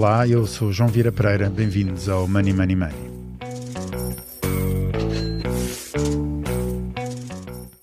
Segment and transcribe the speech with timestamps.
[0.00, 3.10] Olá, eu sou João Vieira Pereira, bem-vindos ao Money Money Money.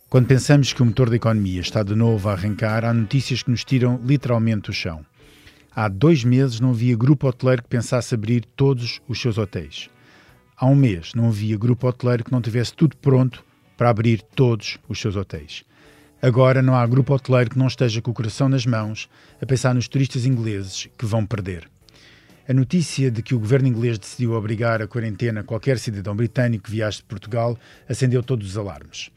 [0.09, 3.51] Quando pensamos que o motor da economia está de novo a arrancar, há notícias que
[3.51, 5.05] nos tiram literalmente o chão.
[5.75, 9.87] Há dois meses não havia grupo hoteleiro que pensasse abrir todos os seus hotéis.
[10.57, 13.45] Há um mês não havia grupo hoteleiro que não tivesse tudo pronto
[13.77, 15.63] para abrir todos os seus hotéis.
[16.19, 19.07] Agora não há grupo hoteleiro que não esteja com o coração nas mãos
[19.39, 21.69] a pensar nos turistas ingleses que vão perder.
[22.49, 26.71] A notícia de que o governo inglês decidiu obrigar a quarentena qualquer cidadão britânico que
[26.71, 27.57] viaje de Portugal
[27.89, 29.11] acendeu todos os alarmes.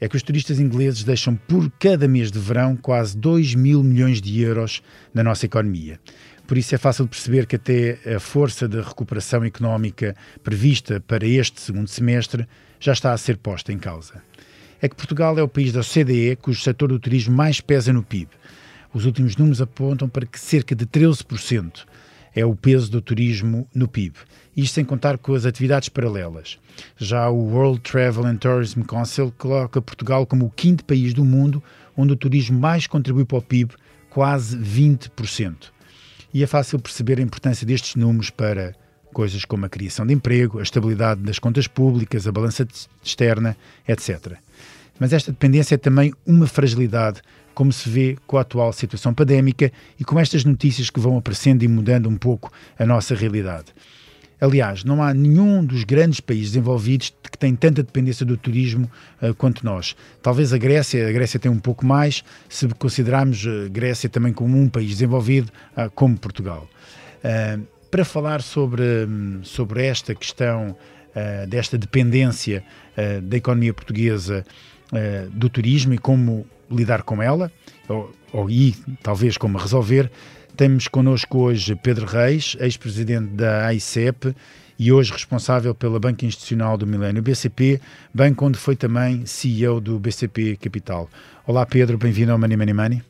[0.00, 4.20] É que os turistas ingleses deixam por cada mês de verão quase 2 mil milhões
[4.20, 4.82] de euros
[5.14, 6.00] na nossa economia.
[6.44, 11.60] Por isso é fácil perceber que até a força de recuperação económica prevista para este
[11.60, 12.48] segundo semestre
[12.80, 14.20] já está a ser posta em causa.
[14.80, 18.02] É que Portugal é o país da OCDE cujo setor do turismo mais pesa no
[18.02, 18.32] PIB.
[18.92, 21.84] Os últimos números apontam para que cerca de 13%
[22.34, 24.16] é o peso do turismo no PIB.
[24.56, 26.58] Isto sem contar com as atividades paralelas.
[26.96, 31.62] Já o World Travel and Tourism Council coloca Portugal como o quinto país do mundo
[31.96, 33.74] onde o turismo mais contribui para o PIB,
[34.10, 35.70] quase 20%.
[36.32, 38.74] E é fácil perceber a importância destes números para
[39.12, 42.66] coisas como a criação de emprego, a estabilidade das contas públicas, a balança
[43.02, 44.38] externa, etc.
[44.98, 47.20] Mas esta dependência é também uma fragilidade
[47.54, 51.62] como se vê com a atual situação pandémica e com estas notícias que vão aparecendo
[51.62, 53.66] e mudando um pouco a nossa realidade.
[54.42, 58.90] Aliás, não há nenhum dos grandes países desenvolvidos que tem tanta dependência do turismo
[59.22, 59.94] uh, quanto nós.
[60.20, 64.58] Talvez a Grécia, a Grécia tem um pouco mais, se considerarmos a Grécia também como
[64.58, 66.68] um país desenvolvido, uh, como Portugal.
[67.18, 70.76] Uh, para falar sobre, um, sobre esta questão
[71.46, 72.64] desta dependência
[73.22, 74.46] da economia portuguesa
[75.30, 77.50] do turismo e como lidar com ela,
[77.88, 80.10] ou, ou e talvez como resolver.
[80.56, 84.34] Temos connosco hoje Pedro Reis, ex-presidente da AICEP
[84.78, 87.80] e hoje responsável pela Banca Institucional do Milênio BCP,
[88.12, 91.08] banco onde foi também CEO do BCP Capital.
[91.46, 93.02] Olá Pedro, bem-vindo ao Money Money Money.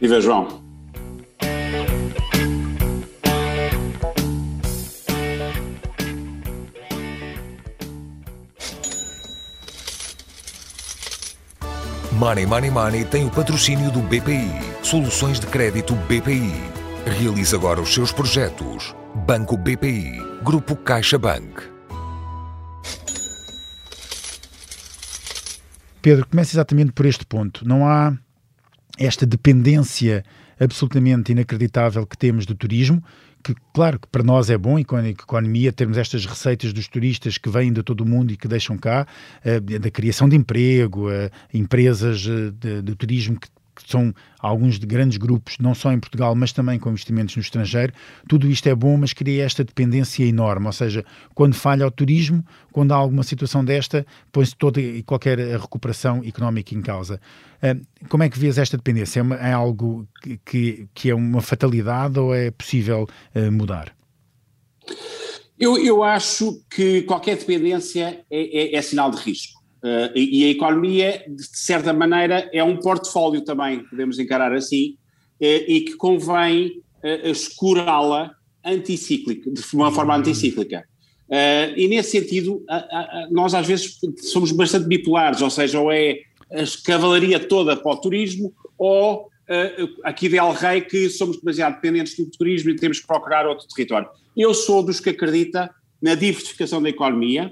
[0.00, 0.67] Viva João.
[12.18, 14.50] Money Money Money tem o patrocínio do BPI.
[14.82, 16.52] Soluções de crédito BPI.
[17.16, 18.92] Realize agora os seus projetos.
[19.24, 20.20] Banco BPI.
[20.42, 21.62] Grupo CaixaBank.
[26.02, 27.64] Pedro, comece exatamente por este ponto.
[27.64, 28.12] Não há
[28.98, 30.24] esta dependência
[30.58, 33.00] absolutamente inacreditável que temos do turismo,
[33.54, 37.38] que claro que para nós é bom, e a economia, termos estas receitas dos turistas
[37.38, 39.06] que vêm de todo o mundo e que deixam cá,
[39.44, 43.48] uh, da criação de emprego, uh, empresas uh, de, de, turismo que
[43.78, 47.42] que são alguns de grandes grupos, não só em Portugal, mas também com investimentos no
[47.42, 47.92] estrangeiro.
[48.28, 50.66] Tudo isto é bom, mas cria esta dependência enorme.
[50.66, 55.38] Ou seja, quando falha o turismo, quando há alguma situação desta, põe-se toda e qualquer
[55.38, 57.20] recuperação económica em causa.
[57.62, 57.76] Ah,
[58.08, 59.20] como é que vês esta dependência?
[59.40, 60.06] É, é algo
[60.44, 63.94] que, que é uma fatalidade ou é possível ah, mudar?
[65.58, 69.57] Eu, eu acho que qualquer dependência é, é, é sinal de risco.
[69.82, 74.96] Uh, e, e, a economia, de certa maneira, é um portfólio também, podemos encarar assim,
[75.40, 78.32] uh, e que convém uh, escurá-la
[78.64, 80.20] anticíclica, de uma forma uhum.
[80.20, 80.84] anticíclica.
[81.28, 82.64] Uh, e nesse sentido,
[83.30, 86.18] nós às vezes somos bastante bipolares, ou seja, ou é
[86.50, 89.28] a cavalaria toda para o turismo, ou
[90.04, 93.66] aqui de El Rei que somos demasiado dependentes do turismo e temos que procurar outro
[93.68, 94.08] território.
[94.36, 97.50] Eu sou dos que acredita na diversificação da economia,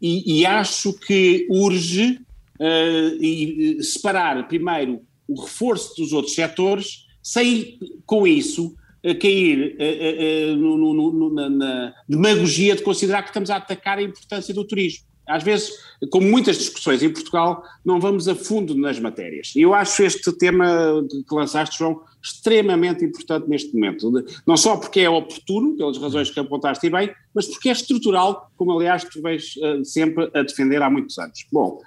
[0.00, 2.20] e, e acho que urge
[2.58, 8.74] uh, separar primeiro o reforço dos outros setores, sem com isso
[9.04, 13.98] uh, cair uh, no, no, no, na, na demagogia de considerar que estamos a atacar
[13.98, 15.09] a importância do turismo.
[15.30, 15.70] Às vezes,
[16.10, 19.52] como muitas discussões em Portugal, não vamos a fundo nas matérias.
[19.54, 24.12] E eu acho este tema que lançaste, João, extremamente importante neste momento.
[24.46, 28.72] Não só porque é oportuno, pelas razões que apontaste bem, mas porque é estrutural, como
[28.72, 31.46] aliás tu vens uh, sempre a defender há muitos anos.
[31.50, 31.80] Bom,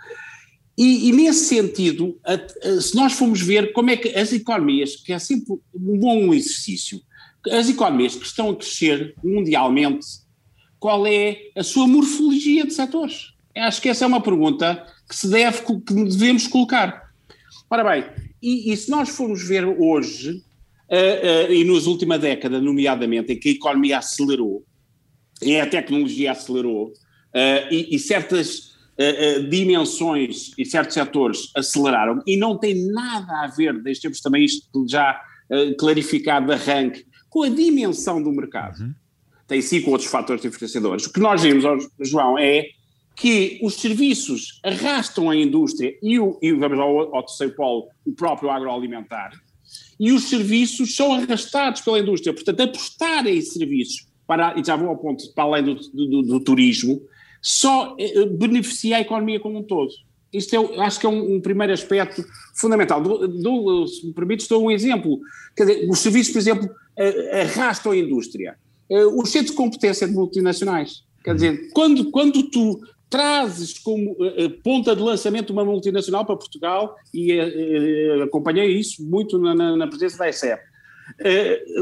[0.78, 4.96] e, e nesse sentido, a, a, se nós formos ver como é que as economias,
[4.96, 7.00] que é sempre um bom exercício,
[7.52, 10.06] as economias que estão a crescer mundialmente,
[10.80, 13.33] qual é a sua morfologia de setores?
[13.56, 17.12] Acho que essa é uma pergunta que se deve, que devemos colocar.
[17.70, 18.06] Ora bem,
[18.42, 20.32] e, e se nós formos ver hoje,
[20.90, 24.66] uh, uh, e nos última década, nomeadamente, em que a economia acelerou,
[25.42, 28.74] e a tecnologia acelerou, uh, e, e, certas
[29.50, 35.20] dimensões e certos setores aceleraram, e não tem nada a ver, deixemos também isto já
[35.80, 38.80] clarificado de arranque, com a dimensão do mercado.
[38.80, 38.94] Uhum.
[39.48, 41.08] Tem cinco outros fatores diferenciadores.
[41.08, 41.64] O que nós vimos,
[42.02, 42.68] João, é
[43.16, 48.14] que os serviços arrastam a indústria e, o, e vamos ao, ao terceiro polo, o
[48.14, 49.32] próprio agroalimentar,
[50.00, 52.34] e os serviços são arrastados pela indústria.
[52.34, 56.40] Portanto, apostar em serviços, para, e já vou ao ponto, para além do, do, do
[56.40, 57.02] turismo,
[57.42, 59.92] só eh, beneficia a economia como um todo.
[60.32, 62.26] Isto é, acho que é um, um primeiro aspecto
[62.56, 63.02] fundamental.
[63.02, 65.20] Do, do, se me permites, dou um exemplo.
[65.56, 68.56] Quer dizer, os serviços, por exemplo, eh, arrastam a indústria.
[68.90, 71.04] Eh, os centros de competência de multinacionais.
[71.24, 72.82] Quer dizer, quando, quando tu
[73.14, 79.38] trazes como uh, ponta de lançamento uma multinacional para Portugal, e uh, acompanhei isso muito
[79.38, 80.60] na, na, na presença da ESEP,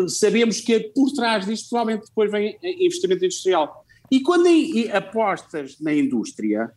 [0.10, 3.86] sabemos que por trás disto provavelmente depois vem investimento industrial.
[4.12, 6.70] E quando em, apostas na indústria,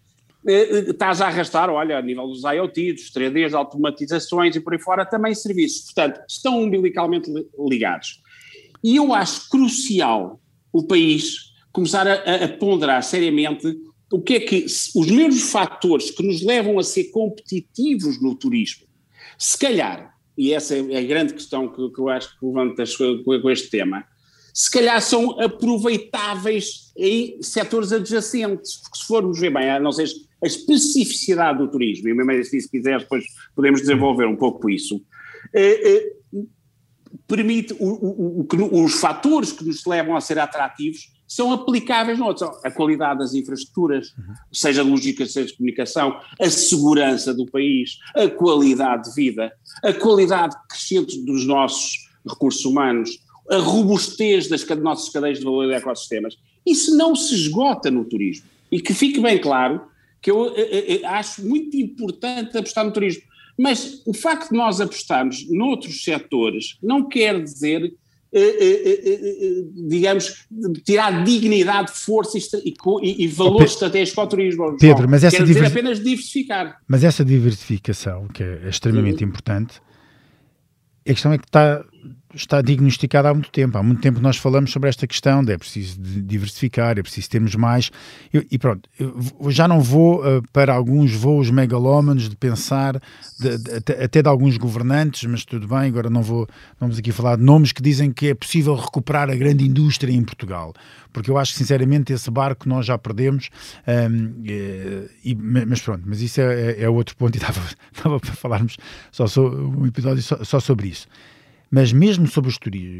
[0.46, 5.04] estás a arrastar, olha, a nível dos IoT, dos 3Ds, automatizações e por aí fora,
[5.04, 5.86] também serviços.
[5.86, 8.20] Portanto, estão umbilicalmente ligados.
[8.84, 10.38] E eu acho crucial
[10.72, 13.76] o país começar a, a ponderar seriamente
[14.14, 18.86] o que é que os mesmos fatores que nos levam a ser competitivos no turismo,
[19.36, 23.50] se calhar, e essa é a grande questão que, que eu acho que levantas com,
[23.50, 24.04] este tema,
[24.52, 30.08] se calhar são aproveitáveis em setores adjacentes, porque se formos ver bem, não ser
[30.40, 35.02] a especificidade do turismo, e mesmo assim, se quiser, depois podemos desenvolver um pouco isso,
[35.52, 36.12] eh, eh,
[37.26, 42.26] permite o, o, o, os fatores que nos levam a ser atrativos são aplicáveis no
[42.26, 42.50] outro.
[42.64, 44.34] A qualidade das infraestruturas, uhum.
[44.52, 49.52] seja logística, seja de comunicação, a segurança do país, a qualidade de vida,
[49.82, 53.18] a qualidade crescente dos nossos recursos humanos,
[53.50, 56.36] a robustez das nossas cadeias de valor e ecossistemas.
[56.64, 58.46] Isso não se esgota no turismo.
[58.70, 59.82] E que fique bem claro
[60.22, 63.22] que eu, eu, eh, eu eh, acho muito importante apostar no turismo.
[63.58, 67.94] Mas o facto de nós apostarmos noutros setores não quer dizer
[68.36, 70.44] eh, eh, eh, digamos,
[70.84, 74.76] tirar dignidade, força e, e, e valor oh, estratégico ao turismo.
[74.76, 76.80] Pedro, mas essa Quer dizer apenas diversificar.
[76.88, 79.30] Mas essa diversificação, que é extremamente uhum.
[79.30, 79.80] importante,
[81.08, 81.84] a questão é que está
[82.34, 83.78] está diagnosticada há muito tempo.
[83.78, 87.54] Há muito tempo nós falamos sobre esta questão de é preciso diversificar, é preciso termos
[87.54, 87.90] mais.
[88.32, 88.88] Eu, e pronto,
[89.48, 93.00] já não vou uh, para alguns voos megalómanos de pensar,
[93.38, 96.46] de, de, até de alguns governantes, mas tudo bem, agora não vou,
[96.78, 100.22] vamos aqui falar de nomes que dizem que é possível recuperar a grande indústria em
[100.22, 100.74] Portugal.
[101.12, 103.48] Porque eu acho que, sinceramente, esse barco nós já perdemos.
[103.86, 107.60] Um, ehm, e, e, mas pronto, mas isso é, é, é outro ponto e estava,
[107.92, 108.76] estava para falarmos
[109.12, 111.06] só um episódio só, só sobre isso.
[111.74, 112.52] Mas mesmo sobre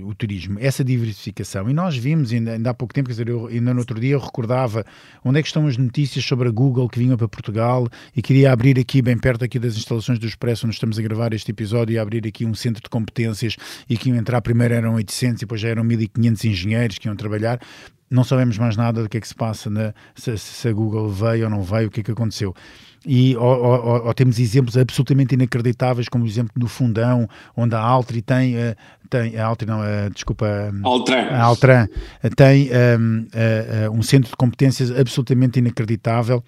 [0.03, 3.47] o turismo, essa diversificação, e nós vimos ainda, ainda há pouco tempo, quer dizer, eu,
[3.47, 4.85] ainda no outro dia eu recordava
[5.25, 7.87] onde é que estão as notícias sobre a Google que vinham para Portugal
[8.17, 11.33] e queria abrir aqui, bem perto aqui das instalações do Expresso, onde estamos a gravar
[11.33, 13.57] este episódio, e abrir aqui um centro de competências
[13.89, 17.15] e que iam entrar, primeiro eram 800 e depois já eram 1500 engenheiros que iam
[17.15, 17.61] trabalhar
[18.11, 21.09] não sabemos mais nada do que é que se passa, na, se, se, a Google
[21.09, 22.55] veio ou não veio, o que é que aconteceu
[23.07, 27.81] e ou, ou, ou, temos exemplos absolutamente inacreditáveis, como o exemplo do Fundão, onde a
[27.81, 28.75] Altri tem, uh,
[29.11, 29.81] tem a Altri não,
[30.13, 30.47] desculpa,
[30.83, 31.29] Altran.
[31.31, 31.87] a Altran
[32.37, 36.43] tem um, uh, um centro de competências absolutamente inacreditável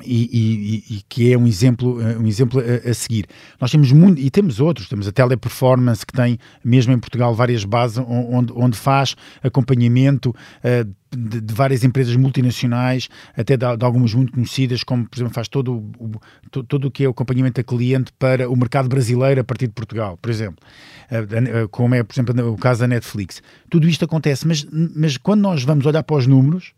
[0.00, 3.26] e, e, e, que é um exemplo, um exemplo a, a, seguir.
[3.60, 7.64] Nós temos muito, e temos outros, temos a Teleperformance, que tem, mesmo em Portugal, várias
[7.64, 14.14] bases onde, onde faz acompanhamento uh, de, de, várias empresas multinacionais, até de, de, algumas
[14.14, 16.12] muito conhecidas, como, por exemplo, faz todo o,
[16.50, 19.66] todo, todo o que é o acompanhamento a cliente para o mercado brasileiro a partir
[19.66, 20.64] de Portugal, por exemplo.
[21.10, 23.42] Uh, uh, como é, por exemplo, o caso da Netflix.
[23.68, 24.66] Tudo isto acontece, mas,
[24.96, 26.72] mas quando nós vamos olhar para os números,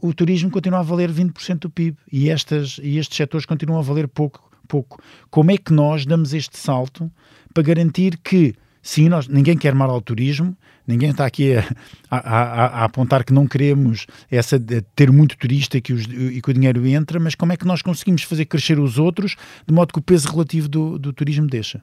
[0.00, 3.82] o turismo continua a valer 20% do PIB e, estas, e estes setores continuam a
[3.82, 5.02] valer pouco, pouco.
[5.30, 7.10] Como é que nós damos este salto
[7.52, 11.64] para garantir que, sim, nós, ninguém quer mal ao turismo, ninguém está aqui a,
[12.10, 14.58] a, a, a apontar que não queremos essa,
[14.94, 17.82] ter muito turista que, os, e que o dinheiro entra, mas como é que nós
[17.82, 19.34] conseguimos fazer crescer os outros
[19.66, 21.82] de modo que o peso relativo do, do turismo deixa?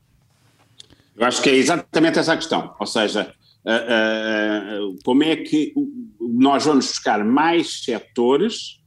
[1.17, 3.33] Eu acho que é exatamente essa a questão, ou seja,
[5.03, 5.73] como é que
[6.19, 8.79] nós vamos buscar mais setores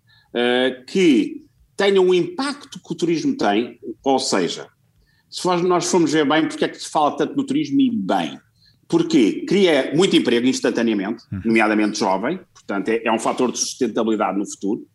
[0.86, 1.44] que
[1.76, 4.68] tenham o impacto que o turismo tem, ou seja,
[5.30, 8.38] se nós formos ver bem porque é que se fala tanto no turismo e bem,
[8.88, 11.42] porque cria muito emprego instantaneamente, uhum.
[11.44, 14.86] nomeadamente jovem, portanto é, é um fator de sustentabilidade no futuro,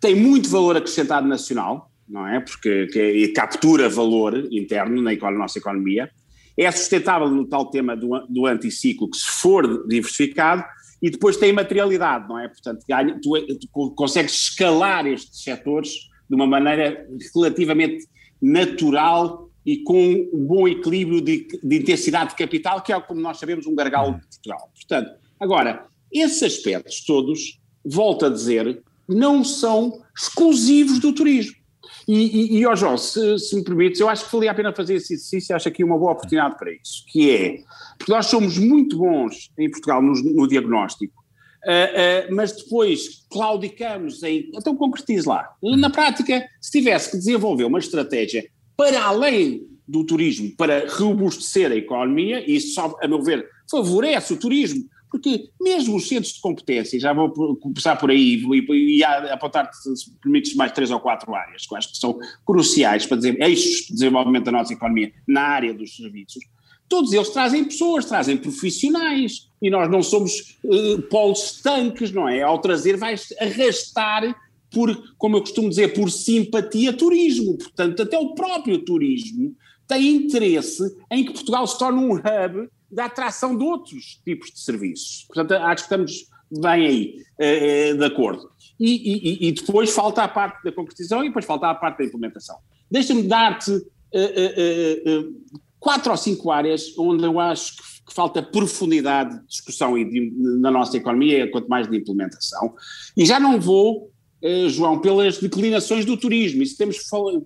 [0.00, 2.40] tem muito valor acrescentado nacional, não é?
[2.40, 6.10] Porque que, captura valor interno na, na nossa economia,
[6.56, 10.64] é sustentável no tal tema do, do anticiclo, que se for diversificado,
[11.00, 12.48] e depois tem materialidade, não é?
[12.48, 15.90] Portanto, ganha, tu, tu consegues escalar estes setores
[16.28, 18.06] de uma maneira relativamente
[18.40, 23.38] natural e com um bom equilíbrio de, de intensidade de capital, que é, como nós
[23.38, 24.70] sabemos, um gargalo de Portugal.
[24.74, 31.56] Portanto, agora, esses aspectos todos, volto a dizer, não são exclusivos do turismo.
[32.06, 34.94] E, e, e João, se, se, me permites, eu acho que valia a pena fazer
[34.94, 37.58] esse exercício, acho aqui uma boa oportunidade para isso, que é,
[37.98, 41.14] porque nós somos muito bons em Portugal no, no diagnóstico,
[41.64, 45.48] uh, uh, mas depois claudicamos em, então concretize lá.
[45.62, 48.44] Na prática, se tivesse que desenvolver uma estratégia
[48.76, 54.36] para além do turismo, para robustecer a economia, e isso a meu ver, favorece o
[54.36, 59.70] turismo, porque mesmo os centros de competência, já vou começar por aí e, e apontar,
[59.74, 63.86] se permites, mais três ou quatro áreas, que acho que são cruciais para dizer, eixos
[63.86, 66.42] de desenvolvimento da nossa economia na área dos serviços,
[66.88, 72.40] todos eles trazem pessoas, trazem profissionais, e nós não somos uh, polos estanques, não é?
[72.40, 74.34] Ao trazer vais arrastar
[74.70, 79.54] por, como eu costumo dizer, por simpatia turismo, portanto até o próprio turismo
[79.86, 84.60] tem interesse em que Portugal se torne um hub da atração de outros tipos de
[84.60, 85.24] serviços.
[85.26, 88.50] Portanto, acho que estamos bem aí, uh, de acordo.
[88.78, 92.04] E, e, e, depois falta a parte da concretização e depois falta a parte da
[92.04, 92.56] implementação.
[92.90, 95.42] Deixa-me dar-te uh,
[95.78, 100.30] quatro ou cinco áreas onde eu acho que, que falta profundidade de discussão e de,
[100.60, 102.74] na nossa economia, quanto mais de implementação.
[103.16, 104.10] E já não vou
[104.68, 106.64] João, pelas declinações do turismo.
[106.64, 106.96] Isso temos,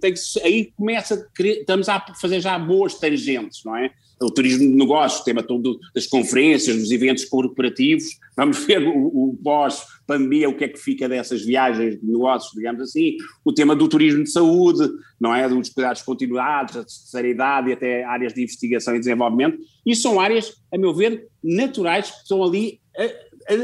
[0.01, 3.93] tem, aí começa, estamos a fazer já boas tangentes, não é?
[4.21, 8.05] O turismo de negócios, o tema todo das conferências, dos eventos corporativos,
[8.37, 12.83] vamos ver o, o pós-pandemia, o que é que fica dessas viagens de negócios, digamos
[12.83, 14.89] assim, o tema do turismo de saúde,
[15.21, 19.59] não é, dos cuidados continuados, a terceira idade e até áreas de investigação e desenvolvimento,
[19.85, 22.81] isso são áreas, a meu ver, naturais, que estão ali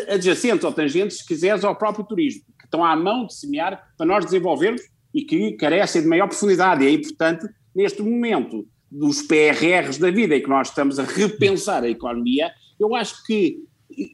[0.09, 4.07] adjacentes ou tangentes, se quiseres, ao próprio turismo, que estão à mão de semear para
[4.07, 4.83] nós desenvolvermos
[5.15, 10.37] e que carecem de maior profundidade, e é importante, neste momento, dos PRRs da vida
[10.37, 13.59] em que nós estamos a repensar a economia, eu acho que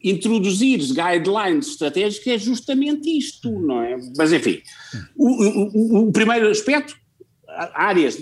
[0.03, 3.97] introduzir guidelines estratégicos é justamente isto, não é?
[4.17, 4.61] Mas enfim,
[5.17, 6.97] o, o, o primeiro aspecto,
[7.75, 8.21] áreas,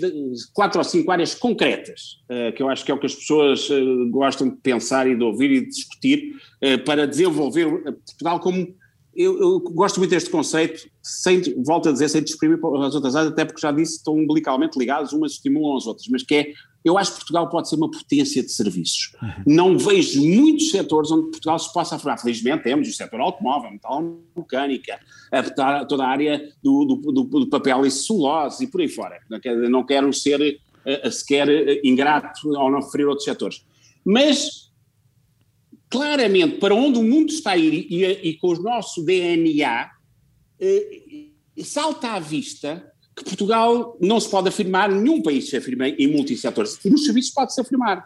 [0.53, 3.69] quatro ou cinco áreas concretas, uh, que eu acho que é o que as pessoas
[3.69, 6.33] uh, gostam de pensar e de ouvir e de discutir,
[6.63, 7.67] uh, para desenvolver
[8.05, 8.75] Portugal como
[9.17, 13.33] eu, eu, gosto muito deste conceito, sem, volto a dizer, sem desprimir as outras áreas,
[13.33, 16.53] até porque já disse, estão umbilicalmente ligadas, umas estimulam as outras, mas que é,
[16.85, 19.13] eu acho que Portugal pode ser uma potência de serviços.
[19.19, 19.29] Uhum.
[19.47, 22.19] Não vejo muitos setores onde Portugal se possa afirmar.
[22.19, 24.99] Felizmente temos o setor automóvel, metal mecânica,
[25.31, 29.19] a, toda a área do, do, do, do, papel e celulose e por aí fora.
[29.29, 30.39] Não quero, não quero ser
[30.85, 33.65] uh, sequer uh, ingrato ao não referir outros setores.
[34.05, 34.66] Mas
[35.89, 39.89] claramente para onde o mundo está a ir e, e com o nosso DNA,
[40.59, 41.01] eh,
[41.63, 46.77] salta à vista que Portugal não se pode afirmar, nenhum país se afirma em multissetores,
[46.85, 48.05] nos serviços pode-se afirmar.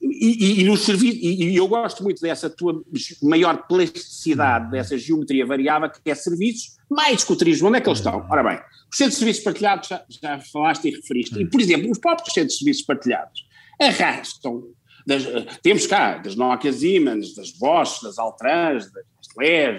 [0.00, 2.82] E, e, e, nos serviços, e, e eu gosto muito dessa tua
[3.22, 7.88] maior plasticidade, dessa geometria variável, que é serviços, mais que o turismo, onde é que
[7.88, 8.26] eles estão?
[8.30, 8.58] Ora bem,
[8.90, 12.32] os centros de serviços partilhados, já, já falaste e referiste, e por exemplo, os próprios
[12.32, 13.46] centros de serviços partilhados
[13.80, 14.64] arrastam
[15.06, 15.24] das,
[15.62, 19.76] temos cá, das Nokia Siemens, das Bosch, das Altrans, das Nestlé,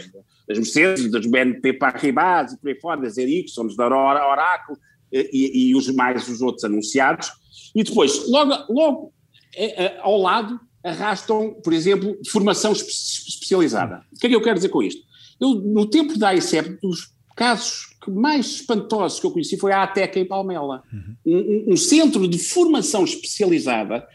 [0.48, 4.78] das Mercedes, das BNP Paribas e por aí fora, das Ericsson, da Oracle
[5.12, 7.30] e, e, os mais os outros anunciados.
[7.76, 9.14] E depois, logo, logo
[9.56, 14.04] é, ao lado, arrastam, por exemplo, formação especializada.
[14.14, 15.02] O que é que eu quero dizer com isto?
[15.40, 20.20] Eu, no tempo da ICEP, dos casos mais espantosos que eu conheci foi a ATEC
[20.20, 21.16] em Palmela, uhum.
[21.26, 24.08] um, um, centro de formação especializada eh,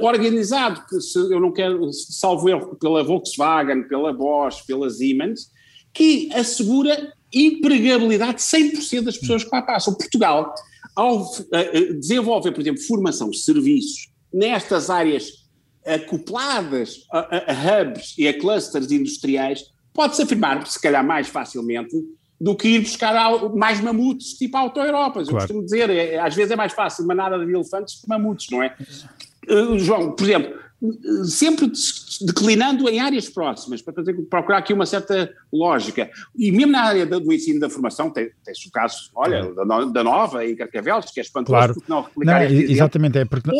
[0.00, 5.50] organizado, que se eu não quero, salvo erro, pela Volkswagen, pela Bosch, pela Siemens,
[5.92, 9.94] que assegura empregabilidade de 100% das pessoas que lá passam.
[9.94, 10.54] Portugal,
[10.94, 15.42] ao uh, desenvolver, por exemplo, formação serviços nestas áreas
[15.84, 21.96] acopladas a, a, hubs e a clusters industriais, pode-se afirmar, se calhar mais facilmente,
[22.40, 23.14] do que ir buscar
[23.54, 25.28] mais mamutes, tipo auto-Europas.
[25.28, 25.46] Eu claro.
[25.46, 28.76] costumo dizer, é, às vezes é mais fácil manada de elefantes que mamutes, não é?
[29.48, 30.62] Uh, João, por exemplo,
[31.24, 31.70] sempre
[32.20, 36.10] declinando em áreas próximas, para fazer, procurar aqui uma certa lógica.
[36.36, 40.04] E mesmo na área do ensino da formação, tem, tem o caso, olha, da, da
[40.04, 41.74] Nova e Carcavelos, que é espantoso, claro.
[41.74, 43.50] porque não replicar não, Exatamente, é porque...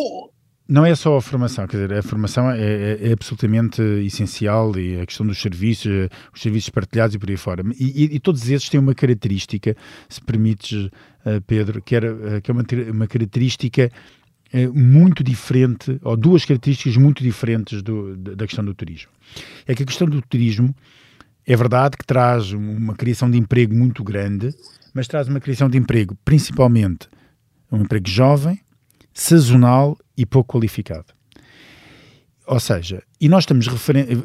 [0.65, 5.01] Não é só a formação, quer dizer, a formação é, é, é, absolutamente essencial e
[5.01, 7.63] a questão dos serviços, os serviços partilhados e por aí fora.
[7.77, 9.75] E, e, e todos esses têm uma característica,
[10.07, 12.63] se permites, uh, Pedro, que, era, que é uma,
[12.93, 13.91] uma característica
[14.53, 19.09] é muito diferente, ou duas características muito diferentes do, da questão do turismo.
[19.65, 20.73] É que a questão do turismo
[21.45, 24.53] é verdade que traz uma criação de emprego muito grande,
[24.93, 27.09] mas traz uma criação de emprego principalmente
[27.71, 28.59] um emprego jovem,
[29.11, 31.07] sazonal e pouco qualificado.
[32.45, 33.67] Ou seja, e nós estamos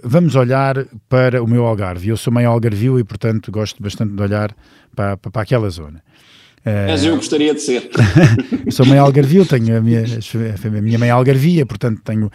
[0.03, 2.09] vamos olhar para o meu Algarve.
[2.09, 4.55] Eu sou meio algarvio e, portanto, gosto bastante de olhar
[4.95, 6.03] para, para, para aquela zona.
[6.65, 7.89] Mas eu gostaria de ser.
[8.71, 12.31] sou meio algarvio, tenho a minha, a minha mãe algarvia, portanto tenho,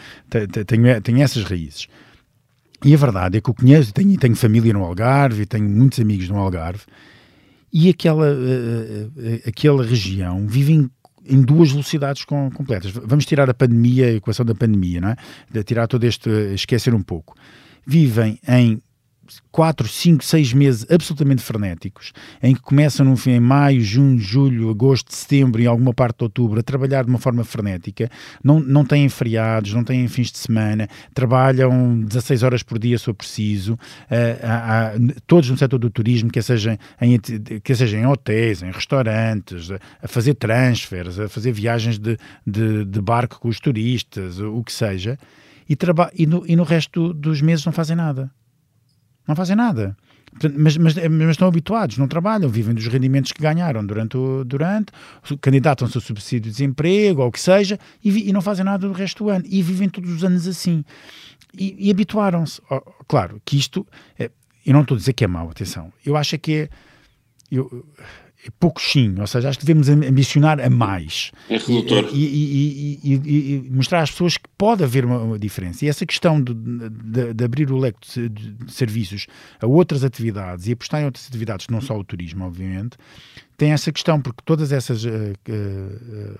[0.65, 1.87] tenho, tenho essas raízes.
[2.83, 6.27] E a verdade é que eu conheço, tenho, tenho família no Algarve, tenho muitos amigos
[6.27, 6.83] no Algarve,
[7.71, 10.89] e aquela, uh, aquela região vive em,
[11.25, 12.91] em duas velocidades com, completas.
[12.91, 15.15] Vamos tirar a pandemia, a equação da pandemia, não é?
[15.49, 17.35] De tirar todo este, esquecer um pouco.
[17.87, 18.81] Vivem em
[19.51, 22.11] 4, 5, 6 meses absolutamente frenéticos,
[22.41, 26.23] em que começam no fim, em maio, junho, julho, agosto, setembro e alguma parte de
[26.23, 28.09] outubro a trabalhar de uma forma frenética,
[28.43, 33.05] não, não têm feriados, não têm fins de semana, trabalham 16 horas por dia se
[33.05, 33.77] for preciso,
[34.41, 34.93] há,
[35.27, 39.79] todos no setor do turismo, quer seja em, quer seja em hotéis, em restaurantes, a,
[40.01, 44.71] a fazer transfers, a fazer viagens de, de, de, barco com os turistas, o que
[44.71, 45.17] seja,
[45.69, 45.77] e,
[46.15, 48.31] e, no, e no resto dos meses não fazem nada.
[49.27, 49.95] Não fazem nada.
[50.55, 54.91] Mas, mas, mas, estão habituados, não trabalham, vivem dos rendimentos que ganharam durante o durante,
[55.39, 58.93] candidatam-se ao subsídio de desemprego ou o que seja, e, e, não fazem nada do
[58.93, 59.45] resto do ano.
[59.47, 60.83] E vivem todos os anos assim.
[61.55, 62.59] E, e habituaram-se.
[62.69, 63.85] Oh, claro que isto,
[64.17, 64.31] é,
[64.65, 65.93] eu não estou a dizer que é mau, atenção.
[66.05, 66.69] Eu acho que é.
[67.51, 67.85] Eu,
[68.59, 71.31] pouquinho, ou seja, acho que devemos ambicionar a mais.
[71.49, 72.09] É redutor.
[72.11, 75.85] E, e, e, e, mostrar às pessoas que pode haver uma, uma diferença.
[75.85, 79.27] E essa questão de, de, de abrir o leque de, de, serviços
[79.61, 82.97] a outras atividades e apostar em outras atividades, não só o turismo, obviamente,
[83.57, 86.39] tem essa questão, porque todas essas, uh, uh,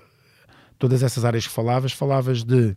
[0.78, 2.76] todas essas áreas que falavas, falavas de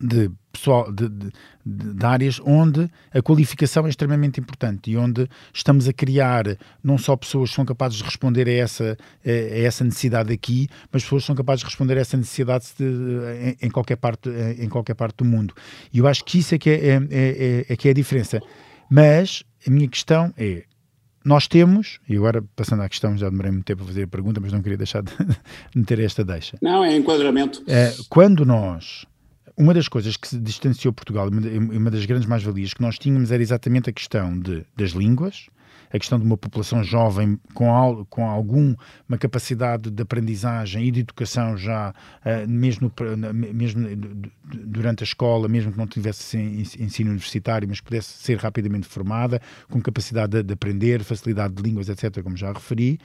[0.00, 1.30] de pessoal de, de,
[1.64, 6.44] de, áreas onde a qualificação é extremamente importante e onde estamos a criar
[6.82, 11.02] não só pessoas que são capazes de responder a essa, a, essa necessidade aqui, mas
[11.02, 14.94] pessoas que são capazes de responder a essa necessidade de, em, qualquer parte, em qualquer
[14.94, 15.54] parte do mundo.
[15.92, 18.40] E eu acho que isso é que é, é, é, é que é a diferença.
[18.90, 20.64] Mas a minha questão é
[21.24, 24.40] nós temos, e agora passando à questão, já demorei muito tempo a fazer a pergunta,
[24.40, 25.12] mas não queria deixar de
[25.76, 26.56] meter esta deixa.
[26.62, 27.62] Não, é enquadramento.
[27.66, 29.06] É, quando nós
[29.60, 33.42] uma das coisas que se distanciou Portugal, uma das grandes mais-valias que nós tínhamos era
[33.42, 35.48] exatamente a questão de, das línguas,
[35.92, 38.76] a questão de uma população jovem com, com alguma
[39.18, 42.92] capacidade de aprendizagem e de educação já, uh, mesmo,
[43.32, 43.88] mesmo
[44.44, 49.80] durante a escola, mesmo que não tivesse ensino universitário, mas pudesse ser rapidamente formada, com
[49.80, 52.98] capacidade de, de aprender, facilidade de línguas, etc., como já referi,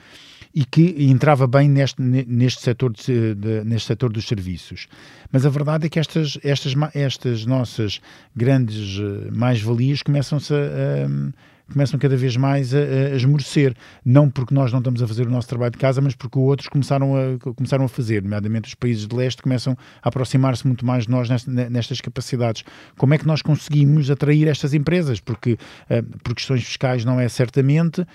[0.54, 4.86] e que entrava bem neste, neste, setor, de, de, neste setor dos serviços.
[5.30, 8.00] Mas a verdade é que estas, estas, estas nossas
[8.34, 13.74] grandes eh, mais-valias começam-se a, a começam cada vez mais a, a esmorecer.
[14.04, 16.68] Não porque nós não estamos a fazer o nosso trabalho de casa, mas porque outros
[16.68, 21.04] começaram a, começaram a fazer, nomeadamente os países de leste começam a aproximar-se muito mais
[21.04, 22.64] de nós nestas capacidades.
[22.96, 25.20] Como é que nós conseguimos atrair estas empresas?
[25.20, 28.06] Porque uh, por questões fiscais não é certamente,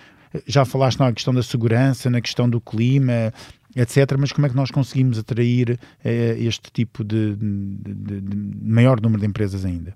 [0.47, 3.33] já falaste na questão da segurança, na questão do clima,
[3.75, 4.15] etc.
[4.17, 9.21] Mas como é que nós conseguimos atrair uh, este tipo de, de, de maior número
[9.21, 9.95] de empresas ainda?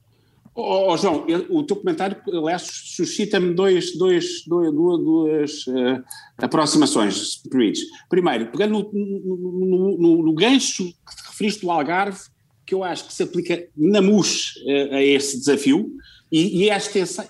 [0.57, 6.01] Oh, oh, João, o teu comentário, aliás, suscita-me dois, dois, dois, duas, uh,
[6.37, 7.81] aproximações, se.
[8.07, 12.21] Primeiro, pegando no, no, no, no, gancho que te referiste do Algarve,
[12.65, 15.91] que eu acho que se aplica na MUS uh, a esse desafio
[16.31, 16.77] e, e é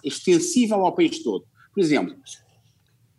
[0.03, 1.45] extensível ao país todo.
[1.73, 2.15] Por exemplo,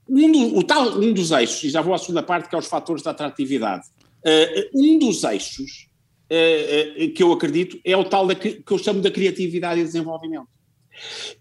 [0.09, 2.59] um, do, o tal, um dos eixos, e já vou à segunda parte, que é
[2.59, 3.89] os fatores da atratividade,
[4.25, 5.89] uh, um dos eixos
[7.15, 10.49] que eu acredito é o tal da, que eu chamo da criatividade e desenvolvimento.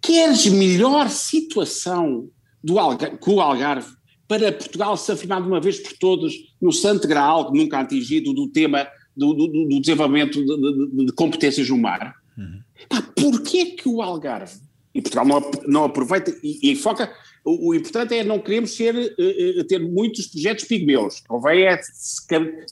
[0.01, 2.29] Queres melhor situação
[2.63, 3.95] do Algarve, com o Algarve
[4.27, 8.47] para Portugal se afirmar de uma vez por todas no santo graal, nunca atingido, do
[8.49, 12.15] tema do, do, do desenvolvimento de, de, de, competências no mar?
[12.37, 12.59] Uhum.
[12.89, 14.59] Pá, porquê que o Algarve,
[14.93, 17.11] e Portugal não, não aproveita e, e foca
[17.45, 21.21] o, o, importante é não queremos ser, uh, ter muitos projetos pigmeus.
[21.27, 21.79] Convém é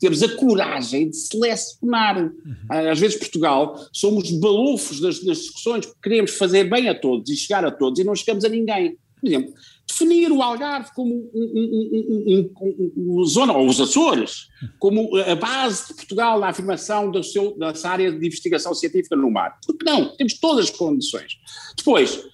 [0.02, 2.24] termos a coragem de selecionar.
[2.24, 2.92] Uhum.
[2.92, 7.36] Às vezes, Portugal, somos balufos das, das, discussões, porque queremos fazer bem a todos e
[7.36, 8.98] chegar a todos e não chegamos a ninguém.
[9.22, 9.54] Por exemplo,
[9.88, 15.88] definir o Algarve como um, um, um, um zona, ou os Açores, como a base
[15.88, 19.58] de Portugal na afirmação do seu, dessa área de investigação científica no mar.
[19.66, 20.16] Porque não?
[20.16, 21.38] Temos todas as condições.
[21.78, 22.26] Depois,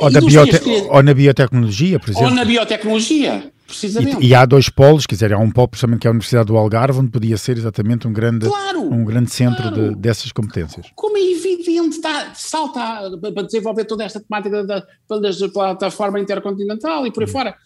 [0.00, 2.28] ou, na biote ou na biotecnologia, por exemplo.
[2.28, 4.24] Ou na biotecnologia, precisamente.
[4.24, 6.46] E, e, há dois polos, quer dizer, há um polo precisamente que é a Universidade
[6.46, 9.90] do Algarve, onde podia ser exatamente um grande, claro, um grande centro claro.
[9.90, 10.86] de, dessas competências.
[10.94, 11.20] Como é
[12.02, 17.32] dá, salta para desenvolver toda esta temática da, da plataforma intercontinental e por aí uhum.
[17.32, 17.56] fora.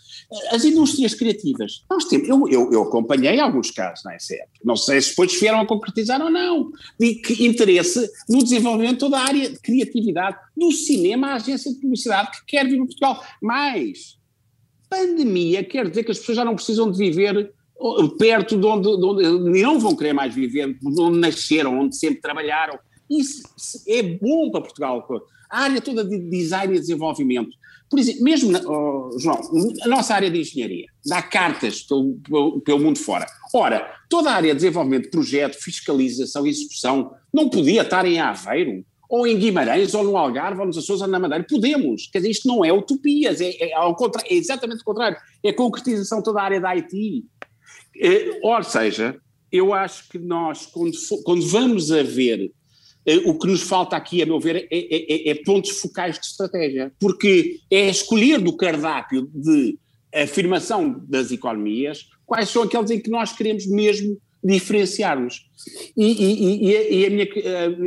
[0.52, 5.00] As indústrias criativas, nós temos, eu, eu, eu acompanhei alguns casos na ESEP, não sei
[5.00, 9.24] se depois vieram a concretizar ou não, de que interesse no desenvolvimento de toda a
[9.24, 13.24] área de criatividade, do cinema à agência de publicidade que quer vir para Portugal.
[13.42, 14.16] Mas
[14.88, 17.52] pandemia quer dizer que as pessoas já não precisam de viver
[18.18, 22.20] perto de onde, de onde não vão querer mais viver, de onde nasceram, onde sempre
[22.20, 22.78] trabalharam.
[23.10, 23.42] Isso
[23.86, 25.06] é bom para Portugal.
[25.50, 27.56] A área toda de design e desenvolvimento.
[27.88, 29.40] Por exemplo, mesmo, na, oh, João,
[29.82, 33.26] a nossa área de engenharia dá cartas pelo, pelo, pelo, mundo fora.
[33.54, 38.18] Ora, toda a área de desenvolvimento de projeto, fiscalização e execução não podia estar em
[38.18, 41.46] Aveiro, ou em Guimarães, ou no Algarve, ou nos Açores, ou na Madeira.
[41.48, 42.08] Podemos.
[42.08, 45.16] Quer dizer, isto não é utopias, é, é, ao é exatamente o contrário.
[45.44, 47.24] É concretização toda a área da IT.
[47.98, 49.16] É, ou seja,
[49.50, 50.92] eu acho que nós, quando,
[51.24, 52.50] quando vamos a ver eh,
[53.24, 56.26] o que nos falta aqui, a meu ver, é, é, é, é, pontos focais de
[56.26, 59.78] estratégia, porque é escolher do cardápio de
[60.14, 65.46] afirmação das economias quais são aqueles em que nós queremos mesmo diferenciar-nos.
[65.96, 67.26] E, e, e, e, a minha,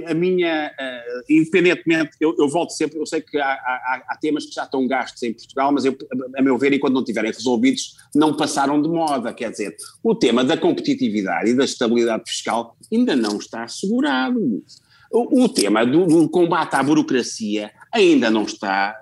[0.08, 4.46] a minha uh, independentemente, eu, eu, volto sempre, eu sei que há, há, há, temas
[4.46, 5.96] que já estão gastos em Portugal, mas eu,
[6.38, 9.34] a meu ver, enquanto não estiverem resolvidos, não passaram de moda.
[9.34, 14.64] Quer dizer, o tema da competitividade e da estabilidade fiscal ainda não está assegurado.
[15.12, 18.96] O, tema do, do, combate à burocracia ainda não está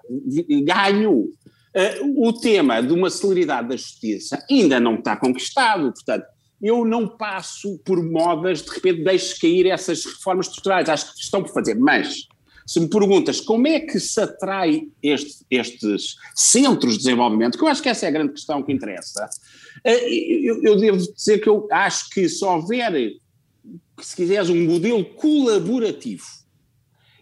[0.63, 1.29] ganho.
[1.75, 5.91] Uh, o tema de uma celeridade da justiça ainda não está conquistado.
[5.91, 6.25] Portanto,
[6.61, 11.43] eu não passo por modas, de repente deixo cair essas reformas estruturais, acho que estão
[11.43, 12.27] por fazer, mas
[12.65, 17.67] se me perguntas como é que se atrai este, estes centros de desenvolvimento, que eu
[17.67, 19.29] acho que essa é a grande questão que interessa,
[19.85, 23.13] eh, eu, eu devo dizer que eu acho que se houver,
[23.99, 26.25] se quiseres, um modelo colaborativo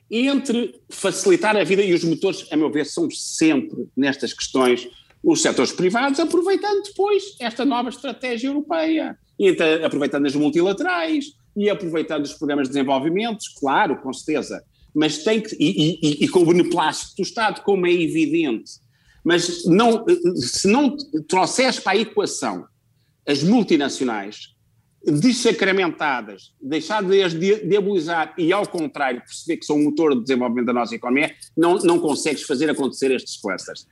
[0.10, 4.88] entre facilitar a vida, e os motores, a meu ver, são sempre nestas questões
[5.24, 9.18] os setores privados, aproveitando depois esta nova estratégia europeia.
[9.40, 11.26] E então, aproveitando as multilaterais
[11.58, 16.28] e aproveitando os programas de desenvolvimento, claro, com certeza, mas tem que, e, e, e
[16.28, 18.74] com o beneplácito do Estado, como é evidente,
[19.24, 20.96] mas não, se não
[21.28, 22.68] trouxeres para a equação
[23.28, 24.55] as multinacionais
[25.06, 30.66] desacramentadas, deixar de as diabolizar e, ao contrário, perceber que são o motor de desenvolvimento
[30.66, 33.88] da nossa economia, não, não consegues fazer acontecer estes clusters.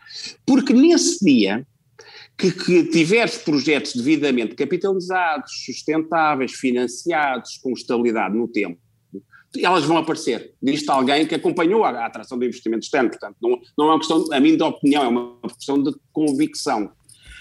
[0.46, 1.66] Porque nesse dia,
[2.38, 8.80] que, que tiveres projetos devidamente capitalizados, sustentáveis, financiados, com estabilidade no tempo,
[9.62, 10.54] elas vão aparecer.
[10.62, 13.10] Diz-te alguém que acompanhou a, a, atração do investimento externo.
[13.10, 16.92] Portanto, não, não é uma questão, a mim, de opinião, é uma questão de convicção.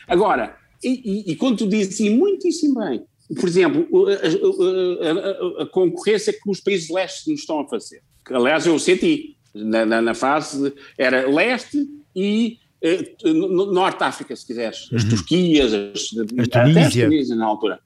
[0.07, 3.05] Agora, e, e, e quando tu dizes, e muitíssimo bem,
[3.35, 8.35] por exemplo, a, a, a, concorrência que os países lestes nos estão a fazer, que
[8.35, 14.89] aliás eu senti na, na, na fase, era leste e eh, Norte África, se quiseres,
[14.93, 15.11] as uhum.
[15.11, 17.05] Turquias, as, a Tunísia.
[17.05, 17.81] Tunísia na altura.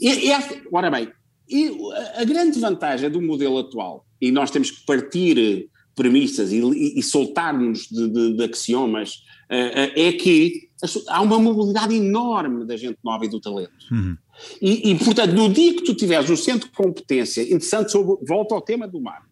[0.00, 0.32] E, e,
[0.72, 1.08] ora bem,
[1.48, 1.70] e
[2.16, 7.02] a grande vantagem do modelo atual, e nós temos que partir premissas e, e, e
[7.02, 10.65] soltar-nos de, de, de, axiomas, uh, uh, é que
[11.08, 13.72] há uma mobilidade enorme da gente nova e do talento.
[13.90, 14.16] Uhum.
[14.60, 18.54] E, e, portanto, no dia que tu tiveres um centro de competência interessante sobre, volta
[18.54, 19.22] ao tema do mar,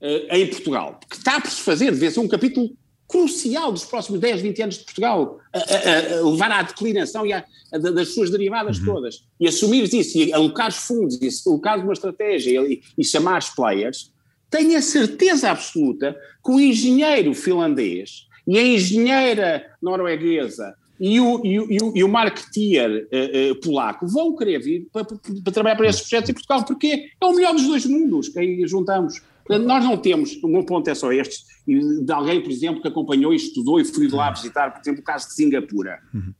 [0.00, 2.70] uh, em Portugal, que está por se fazer, deve ser um capítulo
[3.08, 7.32] crucial dos próximos 10, 20 anos de Portugal, a, a, a levar à declinação e
[7.32, 8.86] a, das suas derivadas uhum.
[8.86, 14.12] todas, e assumires isso, e alocares fundos, e alocares uma estratégia e, e chamares players,
[14.50, 21.58] tenho a certeza absoluta que o engenheiro finlandês e a engenheira norueguesa e o, e
[21.60, 26.00] o, e o marketeer uh, uh, polaco vão querer vir para, para, trabalhar para esses
[26.00, 29.20] projetos em Portugal, porque é o melhor dos dois mundos que aí juntamos.
[29.48, 33.32] Nós não temos, o meu ponto é só este, de alguém, por exemplo, que acompanhou
[33.32, 36.32] e estudou e foi lá visitar, por exemplo, o caso de Singapura, uhum.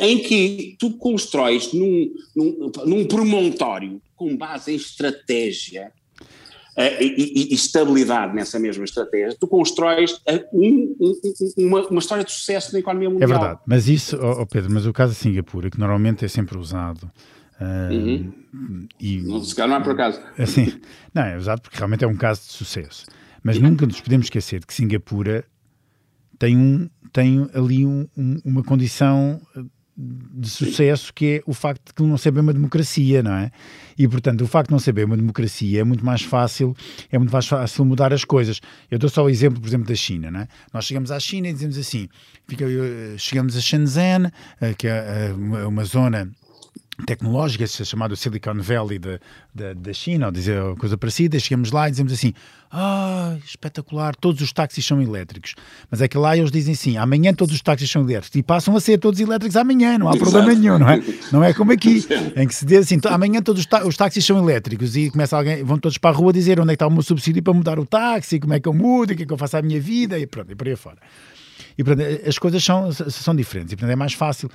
[0.00, 5.90] em que tu constróis num, num, num promontório com base em estratégia
[6.82, 12.32] e, e, estabilidade nessa mesma estratégia, tu constróis uh, um, um, uma, uma, história de
[12.32, 13.30] sucesso na economia é mundial.
[13.30, 16.56] É verdade, mas isso, oh, Pedro, mas o caso de Singapura, que normalmente é sempre
[16.56, 17.10] usado
[17.60, 18.88] uhum.
[18.98, 20.20] e, não, se calhar não é por acaso.
[20.38, 20.80] Assim,
[21.14, 23.06] não, é usado porque realmente é um caso de sucesso.
[23.42, 23.64] Mas uhum.
[23.64, 25.44] nunca nos podemos esquecer de que Singapura
[26.38, 29.40] tem, um, tem ali um, um, uma condição
[30.00, 33.50] de sucesso que é o facto de que não ser bem uma democracia, não é?
[33.98, 36.74] E portanto, o facto de não ser bem uma democracia é muito mais fácil,
[37.12, 38.60] é muito mais fácil mudar as coisas.
[38.90, 40.48] Eu dou só o exemplo, por exemplo, da China, não é?
[40.72, 42.08] Nós chegamos à China e dizemos assim,
[42.48, 42.64] fica,
[43.18, 46.30] chegamos a Shenzhen, eh, que é eh, uma zona
[47.06, 52.32] tecnológica, chamado Silicon Valley da, China, ou dizer coisa parecida, chegamos lá e dizemos assim,
[52.70, 55.54] ah, espetacular, todos os táxis são elétricos.
[55.90, 58.76] Mas é que lá eles dizem assim, amanhã todos os táxis são elétricos, e passam
[58.76, 60.30] a ser todos elétricos amanhã, não há Exato.
[60.30, 61.00] problema nenhum, não é?
[61.30, 64.96] Não é como aqui, em que se diz assim, amanhã todos os táxis são elétricos,
[64.96, 67.02] e começa alguém, vão todos para a rua dizer onde é que está o meu
[67.02, 69.38] subsídio para mudar o táxi, como é que eu mudo, o que é que eu
[69.38, 70.98] faço à minha vida, e pronto, e por aí fora.
[71.80, 74.50] E portanto, as coisas são, são diferentes e portanto é mais fácil.